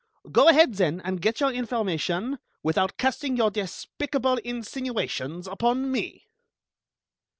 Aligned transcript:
Go 0.31 0.49
ahead, 0.49 0.73
then, 0.73 0.99
and 1.05 1.21
get 1.21 1.39
your 1.39 1.51
information, 1.51 2.39
without 2.63 2.97
casting 2.97 3.37
your 3.37 3.51
despicable 3.51 4.37
insinuations 4.37 5.45
upon 5.45 5.91
me." 5.91 6.25